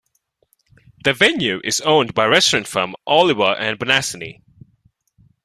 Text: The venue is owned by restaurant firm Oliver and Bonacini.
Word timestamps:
The 1.03 1.13
venue 1.13 1.61
is 1.63 1.79
owned 1.81 2.15
by 2.15 2.25
restaurant 2.25 2.67
firm 2.67 2.95
Oliver 3.05 3.55
and 3.59 3.77
Bonacini. 3.77 4.41